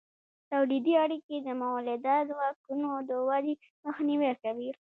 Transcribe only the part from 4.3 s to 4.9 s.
کوي.